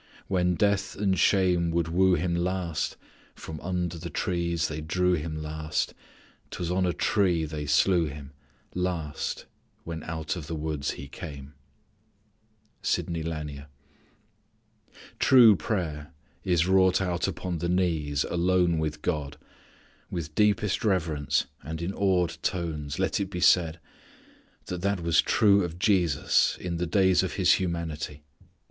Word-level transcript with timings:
When 0.27 0.55
death 0.55 0.95
and 0.95 1.15
shame 1.19 1.69
would 1.69 1.87
woo 1.89 2.15
Him 2.15 2.33
last 2.33 2.97
From 3.35 3.59
under 3.61 3.99
the 3.99 4.09
trees 4.09 4.67
they 4.67 4.81
drew 4.81 5.13
Him 5.13 5.39
last 5.43 5.93
'Twas 6.49 6.71
on 6.71 6.87
a 6.87 6.91
tree 6.91 7.45
they 7.45 7.67
slew 7.67 8.05
Him 8.07 8.31
last 8.73 9.45
When 9.83 10.01
out 10.05 10.35
of 10.35 10.47
the 10.47 10.55
woods 10.55 10.93
He 10.97 11.07
came." 11.07 11.53
True 15.19 15.55
prayer 15.55 16.11
is 16.43 16.65
wrought 16.67 16.99
out 16.99 17.27
upon 17.27 17.59
the 17.59 17.69
knees 17.69 18.23
alone 18.23 18.79
with 18.79 19.03
God. 19.03 19.37
With 20.09 20.33
deepest 20.33 20.83
reverence, 20.83 21.45
and 21.61 21.79
in 21.79 21.93
awed 21.93 22.39
tones, 22.41 22.97
let 22.97 23.19
it 23.19 23.29
be 23.29 23.39
said, 23.39 23.79
that 24.65 24.81
that 24.81 24.99
was 25.01 25.21
true 25.21 25.63
of 25.63 25.77
Jesus 25.77 26.57
in 26.59 26.77
the 26.77 26.87
days 26.87 27.21
of 27.21 27.33
His 27.33 27.53
humanity. 27.53 28.23